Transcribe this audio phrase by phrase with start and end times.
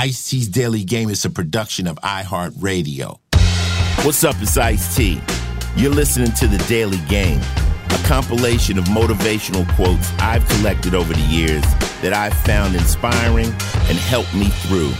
[0.00, 3.18] Ice T's Daily Game is a production of iHeartRadio.
[4.04, 5.20] What's up, it's Ice T.
[5.74, 11.20] You're listening to The Daily Game, a compilation of motivational quotes I've collected over the
[11.22, 11.64] years
[12.00, 14.90] that I've found inspiring and helped me through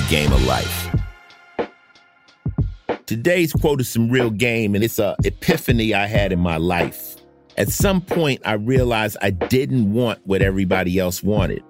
[0.00, 0.94] the game of life.
[3.06, 7.16] Today's quote is some real game, and it's a epiphany I had in my life.
[7.58, 11.64] At some point, I realized I didn't want what everybody else wanted.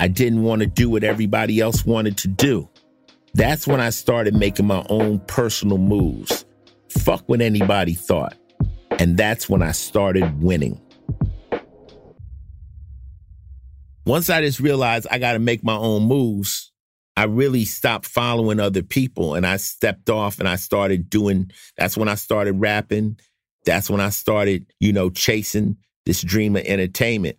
[0.00, 2.70] I didn't want to do what everybody else wanted to do.
[3.34, 6.46] That's when I started making my own personal moves.
[6.88, 8.34] Fuck what anybody thought.
[8.98, 10.80] And that's when I started winning.
[14.06, 16.72] Once I just realized I got to make my own moves,
[17.14, 21.98] I really stopped following other people and I stepped off and I started doing, that's
[21.98, 23.18] when I started rapping.
[23.66, 25.76] That's when I started, you know, chasing
[26.06, 27.36] this dream of entertainment.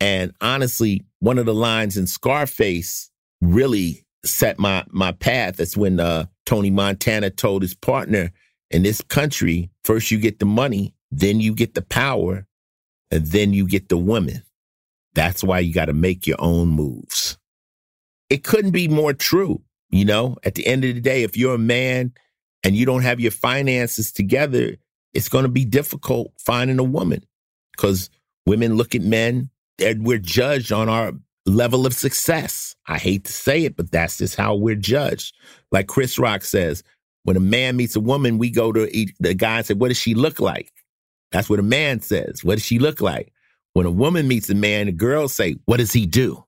[0.00, 5.56] And honestly, one of the lines in Scarface really set my my path.
[5.56, 8.32] That's when uh, Tony Montana told his partner,
[8.70, 12.46] "In this country, first you get the money, then you get the power,
[13.10, 14.42] and then you get the woman.
[15.14, 17.38] That's why you got to make your own moves."
[18.28, 19.62] It couldn't be more true.
[19.90, 22.12] You know, at the end of the day, if you're a man
[22.64, 24.76] and you don't have your finances together,
[25.14, 27.24] it's going to be difficult finding a woman
[27.70, 28.10] because
[28.44, 29.48] women look at men
[29.78, 31.12] we're judged on our
[31.46, 32.74] level of success.
[32.86, 35.34] I hate to say it, but that's just how we're judged.
[35.70, 36.82] Like Chris Rock says,
[37.24, 39.88] when a man meets a woman, we go to each, the guy and say, What
[39.88, 40.72] does she look like?
[41.32, 42.44] That's what a man says.
[42.44, 43.32] What does she look like?
[43.72, 46.44] When a woman meets a man, the girls say, What does he do?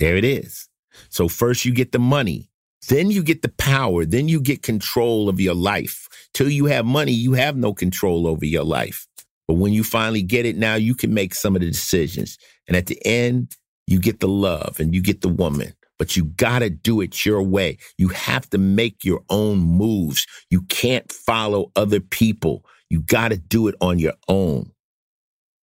[0.00, 0.68] There it is.
[1.10, 2.50] So first you get the money,
[2.88, 6.08] then you get the power, then you get control of your life.
[6.34, 9.06] Till you have money, you have no control over your life.
[9.52, 12.38] But when you finally get it, now you can make some of the decisions.
[12.66, 13.54] And at the end,
[13.86, 15.74] you get the love and you get the woman.
[15.98, 17.76] But you gotta do it your way.
[17.98, 20.26] You have to make your own moves.
[20.48, 22.64] You can't follow other people.
[22.88, 24.70] You gotta do it on your own.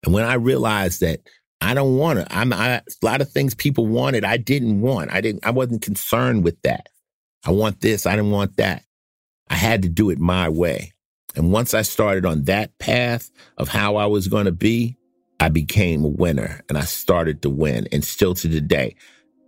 [0.03, 1.21] And when I realized that
[1.59, 5.11] I don't want it, I'm I, a lot of things people wanted, I didn't want.
[5.11, 5.44] I didn't.
[5.47, 6.89] I wasn't concerned with that.
[7.44, 8.06] I want this.
[8.06, 8.83] I didn't want that.
[9.50, 10.94] I had to do it my way.
[11.35, 14.97] And once I started on that path of how I was going to be,
[15.40, 17.88] I became a winner and I started to win.
[17.91, 18.95] And still to today,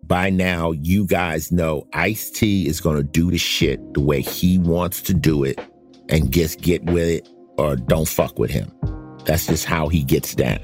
[0.04, 4.22] by now, you guys know Ice T is going to do the shit the way
[4.22, 5.60] he wants to do it
[6.10, 8.72] and just get with it or don't fuck with him.
[9.26, 10.60] That's just how he gets down.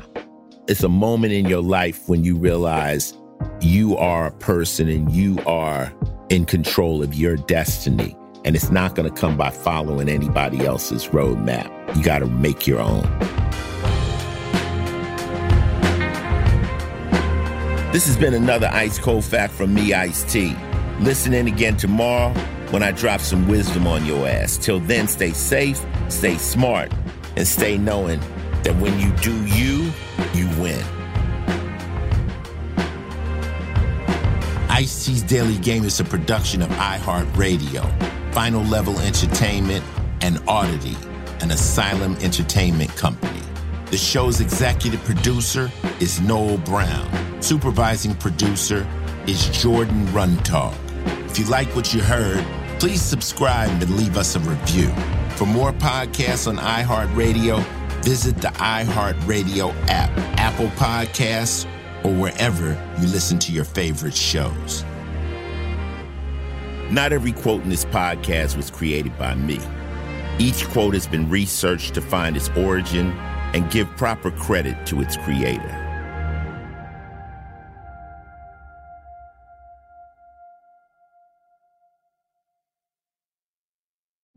[0.68, 3.14] It's a moment in your life when you realize
[3.62, 5.94] you are a person and you are
[6.30, 8.18] in control of your destiny.
[8.48, 11.98] And it's not going to come by following anybody else's roadmap.
[11.98, 13.02] You got to make your own.
[17.92, 20.56] This has been another Ice Cold Fact from me, Ice T.
[21.02, 22.30] Listen in again tomorrow
[22.72, 24.56] when I drop some wisdom on your ass.
[24.56, 26.90] Till then, stay safe, stay smart,
[27.36, 28.22] and stay knowing
[28.64, 29.92] that when you do you,
[30.34, 30.82] you win.
[34.70, 38.17] Ice T's Daily Game is a production of iHeartRadio.
[38.38, 39.84] Final Level Entertainment,
[40.22, 40.96] and Oddity,
[41.42, 43.42] an Asylum Entertainment company.
[43.90, 47.42] The show's executive producer is Noel Brown.
[47.42, 48.88] Supervising producer
[49.26, 50.76] is Jordan Runtagh.
[51.26, 52.46] If you like what you heard,
[52.80, 54.90] Please subscribe and leave us a review.
[55.32, 57.64] For more podcasts on iHeartRadio,
[58.04, 61.66] visit the iHeartRadio app, Apple Podcasts,
[62.06, 62.70] or wherever
[63.00, 64.84] you listen to your favorite shows.
[66.92, 69.60] Not every quote in this podcast was created by me.
[70.40, 73.12] Each quote has been researched to find its origin
[73.54, 75.84] and give proper credit to its creator.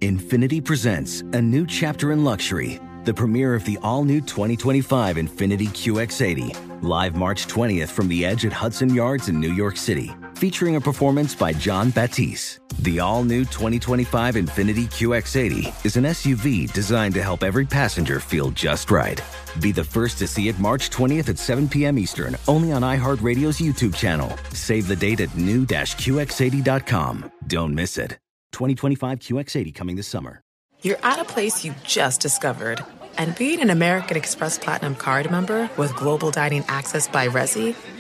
[0.01, 5.69] Infiniti presents a new chapter in luxury, the premiere of the all new 2025 Infiniti
[5.69, 10.77] QX80, live March 20th from the edge at Hudson Yards in New York City, featuring
[10.77, 12.61] a performance by Jon Batiste.
[12.79, 18.51] The all new 2025 Infiniti QX80 is an SUV designed to help every passenger feel
[18.53, 19.21] just right.
[19.61, 21.99] Be the first to see it March 20th at 7 p.m.
[21.99, 24.35] Eastern, only on iHeartRadio's YouTube channel.
[24.55, 27.33] Save the date at new-QX80.com.
[27.47, 28.13] Don't miss it.
[28.53, 30.41] 2025 QX80 coming this summer.
[30.81, 32.83] You're at a place you just discovered.
[33.19, 37.77] And being an American Express Platinum card member with global dining access by Resy